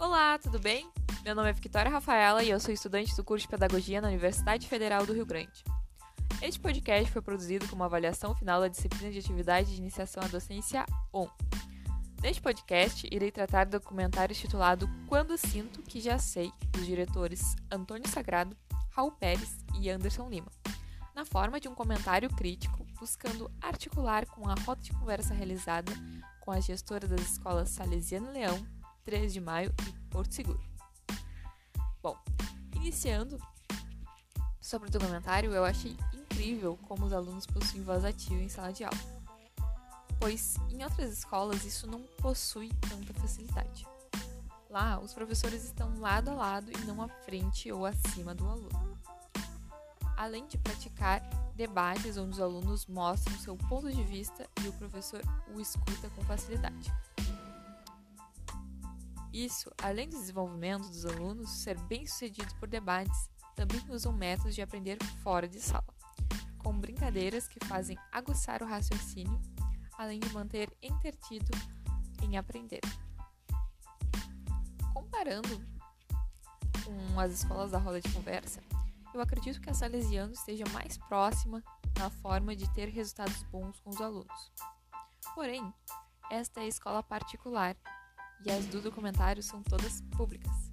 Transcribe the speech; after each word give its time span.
Olá, 0.00 0.38
tudo 0.38 0.58
bem? 0.58 0.90
Meu 1.22 1.34
nome 1.34 1.50
é 1.50 1.52
Victoria 1.52 1.90
Rafaela 1.90 2.42
e 2.42 2.48
eu 2.48 2.58
sou 2.58 2.72
estudante 2.72 3.14
do 3.14 3.22
curso 3.22 3.42
de 3.42 3.50
Pedagogia 3.50 4.00
na 4.00 4.08
Universidade 4.08 4.66
Federal 4.66 5.04
do 5.04 5.12
Rio 5.12 5.26
Grande. 5.26 5.62
Este 6.40 6.58
podcast 6.58 7.12
foi 7.12 7.20
produzido 7.20 7.68
como 7.68 7.84
avaliação 7.84 8.34
final 8.34 8.62
da 8.62 8.68
disciplina 8.68 9.12
de 9.12 9.18
atividade 9.18 9.74
de 9.74 9.76
iniciação 9.76 10.22
à 10.22 10.26
docência 10.26 10.86
1. 11.12 11.28
Neste 12.22 12.40
podcast, 12.40 13.06
irei 13.12 13.30
tratar 13.30 13.66
do 13.66 13.78
documentário 13.78 14.34
titulado 14.34 14.88
Quando 15.06 15.36
Sinto 15.36 15.82
Que 15.82 16.00
Já 16.00 16.18
Sei, 16.18 16.50
dos 16.72 16.86
diretores 16.86 17.54
Antônio 17.70 18.08
Sagrado, 18.08 18.56
Raul 18.92 19.12
Pérez 19.12 19.54
e 19.78 19.90
Anderson 19.90 20.30
Lima, 20.30 20.50
na 21.14 21.26
forma 21.26 21.60
de 21.60 21.68
um 21.68 21.74
comentário 21.74 22.30
crítico, 22.30 22.86
buscando 22.98 23.50
articular 23.60 24.24
com 24.24 24.48
a 24.48 24.54
roda 24.64 24.80
de 24.80 24.92
conversa 24.92 25.34
realizada 25.34 25.92
com 26.40 26.50
as 26.50 26.64
gestoras 26.64 27.10
das 27.10 27.20
escolas 27.20 27.68
Salesiano 27.68 28.32
Leão 28.32 28.79
3 29.04 29.32
de 29.32 29.40
maio 29.40 29.74
e 29.88 29.92
Porto 30.08 30.34
Seguro. 30.34 30.60
Bom, 32.02 32.16
iniciando 32.76 33.38
sobre 34.60 34.88
o 34.88 34.90
documentário, 34.90 35.52
eu 35.52 35.64
achei 35.64 35.96
incrível 36.12 36.78
como 36.88 37.06
os 37.06 37.12
alunos 37.12 37.46
possuem 37.46 37.82
voz 37.82 38.04
ativa 38.04 38.40
em 38.40 38.48
sala 38.48 38.72
de 38.72 38.84
aula, 38.84 38.98
pois 40.18 40.56
em 40.70 40.82
outras 40.84 41.12
escolas 41.12 41.64
isso 41.64 41.86
não 41.86 42.02
possui 42.18 42.68
tanta 42.88 43.12
facilidade. 43.14 43.86
Lá, 44.70 45.00
os 45.00 45.12
professores 45.12 45.64
estão 45.64 45.98
lado 45.98 46.30
a 46.30 46.34
lado 46.34 46.70
e 46.70 46.84
não 46.84 47.02
à 47.02 47.08
frente 47.08 47.72
ou 47.72 47.84
acima 47.84 48.34
do 48.34 48.46
aluno. 48.46 48.98
Além 50.16 50.46
de 50.46 50.56
praticar 50.58 51.22
debates 51.56 52.16
onde 52.16 52.34
os 52.34 52.40
alunos 52.40 52.86
mostram 52.86 53.36
seu 53.38 53.56
ponto 53.56 53.90
de 53.90 54.02
vista 54.04 54.48
e 54.62 54.68
o 54.68 54.72
professor 54.74 55.20
o 55.54 55.60
escuta 55.60 56.08
com 56.10 56.22
facilidade. 56.22 56.92
Isso, 59.32 59.70
além 59.80 60.08
do 60.08 60.18
desenvolvimento 60.18 60.88
dos 60.88 61.06
alunos 61.06 61.50
ser 61.62 61.78
bem-sucedidos 61.82 62.52
por 62.54 62.68
debates, 62.68 63.30
também 63.54 63.80
usam 63.88 64.12
métodos 64.12 64.54
de 64.54 64.62
aprender 64.62 64.98
fora 65.22 65.48
de 65.48 65.60
sala, 65.60 65.94
com 66.58 66.76
brincadeiras 66.78 67.46
que 67.46 67.64
fazem 67.66 67.96
aguçar 68.10 68.62
o 68.62 68.66
raciocínio, 68.66 69.40
além 69.96 70.18
de 70.18 70.32
manter 70.32 70.76
entretido 70.82 71.50
em 72.22 72.36
aprender. 72.36 72.80
Comparando 74.92 75.64
com 76.84 77.20
as 77.20 77.32
escolas 77.32 77.70
da 77.70 77.78
roda 77.78 78.00
de 78.00 78.12
conversa, 78.12 78.60
eu 79.14 79.20
acredito 79.20 79.60
que 79.60 79.70
a 79.70 79.74
Salesiano 79.74 80.32
esteja 80.32 80.64
mais 80.72 80.96
próxima 80.96 81.62
na 81.98 82.10
forma 82.10 82.56
de 82.56 82.68
ter 82.72 82.88
resultados 82.88 83.42
bons 83.44 83.78
com 83.80 83.90
os 83.90 84.00
alunos. 84.00 84.52
Porém, 85.34 85.72
esta 86.30 86.60
é 86.60 86.66
escola 86.66 87.02
particular 87.02 87.76
e 88.44 88.50
as 88.50 88.66
do 88.66 88.80
documentário 88.80 89.42
são 89.42 89.62
todas 89.62 90.00
públicas. 90.16 90.70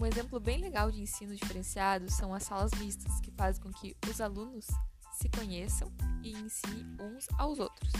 Um 0.00 0.06
exemplo 0.06 0.40
bem 0.40 0.58
legal 0.58 0.90
de 0.90 1.02
ensino 1.02 1.36
diferenciado 1.36 2.10
são 2.10 2.32
as 2.34 2.44
salas 2.44 2.72
mistas, 2.78 3.20
que 3.20 3.30
fazem 3.30 3.62
com 3.62 3.70
que 3.70 3.96
os 4.08 4.20
alunos 4.20 4.66
se 5.12 5.28
conheçam 5.28 5.92
e 6.22 6.32
ensinem 6.32 6.96
uns 7.00 7.26
aos 7.38 7.58
outros. 7.58 7.92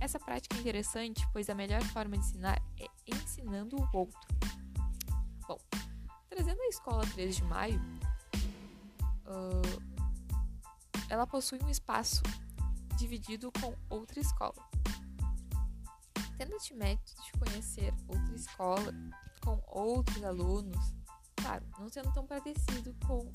Essa 0.00 0.18
prática 0.18 0.56
é 0.56 0.60
interessante, 0.60 1.26
pois 1.32 1.50
a 1.50 1.54
melhor 1.54 1.82
forma 1.86 2.16
de 2.16 2.24
ensinar 2.24 2.62
é 2.78 2.86
ensinando 3.06 3.76
o 3.76 3.88
outro. 3.96 4.20
Bom, 5.46 5.58
trazendo 6.30 6.60
a 6.62 6.68
escola 6.68 7.04
13 7.14 7.38
de 7.38 7.44
maio, 7.44 7.80
uh, 9.26 9.98
ela 11.08 11.26
possui 11.26 11.58
um 11.64 11.68
espaço 11.68 12.22
dividido 12.96 13.50
com 13.60 13.74
outra 13.88 14.20
escola. 14.20 14.68
Este 16.56 16.74
método 16.74 17.22
de 17.24 17.32
conhecer 17.38 17.94
outra 18.08 18.34
escola 18.34 18.94
com 19.42 19.62
outros 19.68 20.22
alunos, 20.24 20.94
claro, 21.36 21.64
não 21.78 21.88
sendo 21.88 22.12
tão 22.12 22.26
parecido 22.26 22.94
com 23.06 23.30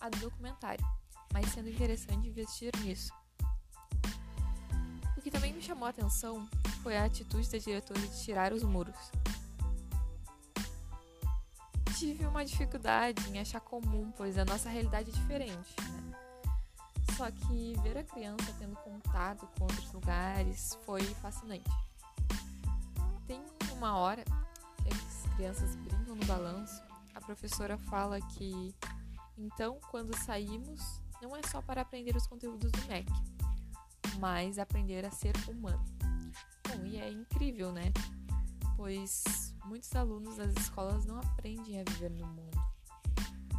a 0.00 0.08
do 0.08 0.18
documentário, 0.18 0.84
mas 1.32 1.50
sendo 1.50 1.68
interessante 1.68 2.28
investir 2.28 2.72
nisso. 2.80 3.12
O 5.16 5.20
que 5.20 5.30
também 5.30 5.52
me 5.52 5.60
chamou 5.60 5.86
a 5.86 5.90
atenção 5.90 6.48
foi 6.82 6.96
a 6.96 7.04
atitude 7.04 7.50
da 7.50 7.58
diretora 7.58 8.00
de 8.00 8.24
tirar 8.24 8.52
os 8.52 8.62
muros. 8.62 8.96
Tive 11.98 12.26
uma 12.26 12.44
dificuldade 12.44 13.28
em 13.28 13.38
achar 13.38 13.60
comum, 13.60 14.10
pois 14.16 14.38
a 14.38 14.44
nossa 14.44 14.68
realidade 14.68 15.10
é 15.10 15.12
diferente. 15.12 15.76
Né? 15.80 16.18
Só 17.16 17.30
que 17.30 17.74
ver 17.82 17.98
a 17.98 18.02
criança 18.02 18.52
tendo 18.58 18.74
contato 18.76 19.46
com 19.58 19.64
outros 19.64 19.92
lugares 19.92 20.76
foi 20.84 21.02
fascinante 21.16 21.70
uma 23.82 23.96
hora 23.96 24.24
que 24.82 24.88
as 24.92 25.34
crianças 25.34 25.74
brincam 25.74 26.14
no 26.14 26.24
balanço, 26.24 26.80
a 27.14 27.20
professora 27.20 27.76
fala 27.76 28.20
que 28.20 28.72
então 29.36 29.80
quando 29.90 30.16
saímos 30.18 31.00
não 31.20 31.36
é 31.36 31.42
só 31.42 31.60
para 31.60 31.80
aprender 31.80 32.16
os 32.16 32.26
conteúdos 32.26 32.70
do 32.70 32.86
MEC, 32.86 33.10
mas 34.20 34.58
aprender 34.58 35.04
a 35.04 35.10
ser 35.10 35.34
humano. 35.48 35.84
Bom, 36.68 36.84
e 36.84 36.98
é 36.98 37.10
incrível, 37.10 37.72
né? 37.72 37.92
Pois 38.76 39.52
muitos 39.64 39.94
alunos 39.96 40.36
das 40.36 40.54
escolas 40.56 41.04
não 41.04 41.18
aprendem 41.18 41.80
a 41.80 41.84
viver 41.84 42.10
no 42.10 42.26
mundo. 42.26 42.72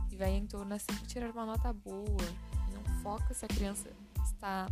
E 0.10 0.16
vai 0.16 0.32
em 0.32 0.48
torno 0.48 0.74
a 0.74 0.80
sempre 0.80 1.06
tirar 1.06 1.32
uma 1.32 1.46
nota 1.46 1.74
boa, 1.74 2.06
não 2.72 3.02
foca 3.02 3.34
se 3.34 3.44
a 3.44 3.48
criança 3.48 3.90
está 4.24 4.68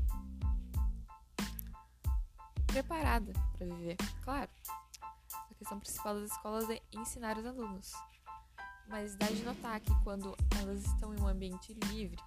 preparada 2.67 3.33
para 3.57 3.65
viver. 3.67 3.97
Claro, 4.21 4.49
questão 5.61 5.79
principal 5.79 6.15
das 6.15 6.31
escolas 6.31 6.69
é 6.71 6.81
ensinar 6.91 7.37
os 7.37 7.45
alunos. 7.45 7.91
Mas 8.87 9.15
dá 9.15 9.27
de 9.27 9.43
notar 9.43 9.79
que 9.79 9.93
quando 10.03 10.35
elas 10.59 10.83
estão 10.83 11.13
em 11.13 11.21
um 11.21 11.27
ambiente 11.27 11.71
livre, 11.91 12.19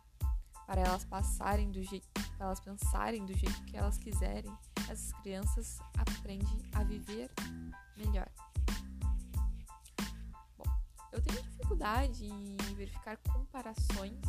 para 0.68 0.80
elas 0.80 1.04
passarem 1.04 1.70
do 1.72 1.82
jeito, 1.82 2.08
para 2.36 2.46
elas 2.46 2.60
pensarem 2.60 3.26
do 3.26 3.36
jeito 3.36 3.64
que 3.64 3.76
elas 3.76 3.98
quiserem, 3.98 4.56
essas 4.88 5.12
crianças 5.14 5.78
aprendem 5.98 6.70
a 6.74 6.84
viver 6.84 7.28
melhor. 7.96 8.30
Bom, 10.56 10.64
eu 11.12 11.20
tenho 11.20 11.42
dificuldade 11.42 12.26
em 12.26 12.56
verificar 12.76 13.16
comparações 13.32 14.20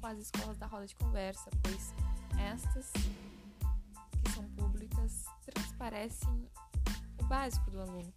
com 0.00 0.06
as 0.06 0.18
escolas 0.18 0.56
da 0.56 0.66
roda 0.66 0.86
de 0.86 0.96
conversa, 0.96 1.50
pois 1.62 1.92
estas 2.38 2.90
que 4.24 4.32
são 4.32 4.44
públicas 4.52 5.26
transparecem 5.44 6.50
o 7.20 7.24
básico 7.24 7.70
do 7.70 7.82
aluno 7.82 8.10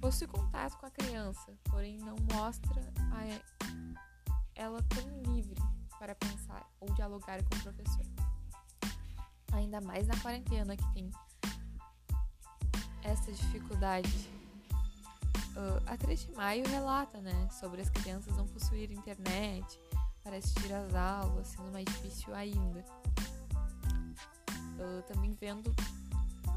possui 0.00 0.26
contato 0.26 0.76
com 0.78 0.86
a 0.86 0.90
criança, 0.90 1.52
porém 1.64 1.98
não 1.98 2.16
mostra 2.32 2.80
a 3.12 3.90
ela 4.54 4.82
tão 4.82 5.32
livre 5.32 5.54
para 5.98 6.14
pensar 6.14 6.66
ou 6.80 6.92
dialogar 6.94 7.42
com 7.44 7.56
o 7.56 7.62
professor. 7.62 8.06
Ainda 9.52 9.80
mais 9.80 10.06
na 10.06 10.18
quarentena 10.20 10.76
que 10.76 10.94
tem 10.94 11.10
essa 13.02 13.30
dificuldade. 13.32 14.30
Uh, 15.50 15.82
a 15.86 15.96
3 15.96 16.26
de 16.26 16.32
maio 16.32 16.66
relata 16.68 17.20
né, 17.20 17.48
sobre 17.50 17.80
as 17.82 17.90
crianças 17.90 18.36
não 18.36 18.46
possuir 18.46 18.92
internet 18.92 19.80
para 20.22 20.36
assistir 20.36 20.72
às 20.72 20.94
aulas, 20.94 21.48
sendo 21.48 21.72
mais 21.72 21.84
difícil 21.86 22.32
ainda. 22.34 22.84
Uh, 24.78 25.02
também 25.08 25.36
vendo 25.40 25.74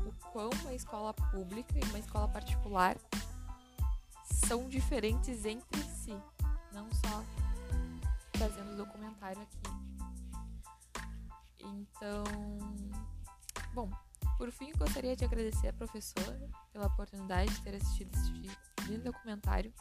o 0.06 0.32
quão 0.32 0.50
uma 0.62 0.74
escola 0.74 1.14
pública 1.14 1.74
e 1.78 1.90
uma 1.90 2.00
escola 2.00 2.28
particular 2.28 2.96
são 4.48 4.68
diferentes 4.68 5.46
entre 5.46 5.84
si, 5.84 6.16
não 6.72 6.90
só 6.92 7.24
fazendo 8.38 8.76
documentário 8.76 9.42
aqui. 9.42 9.58
Então, 11.60 12.24
bom, 13.74 13.90
por 14.38 14.52
fim, 14.52 14.72
gostaria 14.78 15.16
de 15.16 15.24
agradecer 15.24 15.70
a 15.70 15.74
professora 15.74 16.50
pela 16.72 16.88
oportunidade 16.88 17.54
de 17.54 17.62
ter 17.62 17.76
assistido 17.76 18.14
este 18.16 18.90
lindo 18.90 19.04
documentário. 19.04 19.74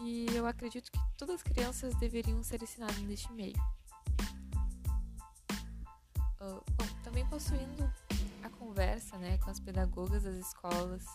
E 0.00 0.26
eu 0.34 0.46
acredito 0.46 0.90
que 0.90 0.98
todas 1.16 1.36
as 1.36 1.42
crianças 1.42 1.94
deveriam 1.94 2.42
ser 2.42 2.62
ensinadas 2.62 2.98
neste 2.98 3.32
meio. 3.32 3.56
Uh, 6.40 6.62
bom, 6.76 6.86
também 7.04 7.24
possuindo 7.28 7.90
a 8.42 8.50
conversa 8.50 9.16
né, 9.16 9.38
com 9.38 9.48
as 9.48 9.60
pedagogas 9.60 10.24
das 10.24 10.36
escolas 10.36 11.06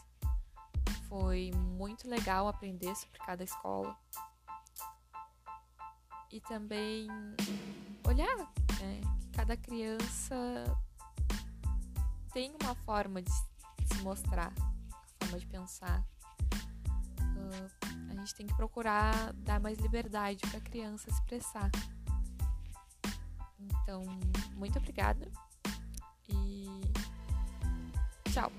foi 1.09 1.51
muito 1.53 2.07
legal 2.07 2.47
aprender 2.47 2.95
sobre 2.95 3.19
cada 3.19 3.43
escola. 3.43 3.95
E 6.31 6.41
também 6.41 7.07
olhar 8.05 8.37
né, 8.81 9.01
que 9.19 9.29
cada 9.29 9.55
criança 9.55 10.35
tem 12.33 12.55
uma 12.61 12.75
forma 12.75 13.21
de 13.21 13.31
se 13.31 14.01
mostrar, 14.03 14.53
uma 14.57 15.17
forma 15.21 15.39
de 15.39 15.47
pensar. 15.47 16.05
Uh, 17.21 18.11
a 18.11 18.13
gente 18.15 18.35
tem 18.35 18.45
que 18.45 18.55
procurar 18.55 19.33
dar 19.33 19.59
mais 19.59 19.77
liberdade 19.79 20.41
para 20.49 20.57
a 20.57 20.61
criança 20.61 21.09
expressar. 21.09 21.71
Então, 23.59 24.03
muito 24.55 24.77
obrigada 24.77 25.31
e 26.29 26.67
tchau! 28.31 28.51